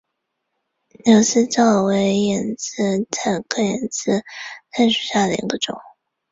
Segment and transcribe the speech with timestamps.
[1.05, 4.23] 柳丝藻为眼子菜科眼子
[4.71, 5.79] 菜属下的一个种。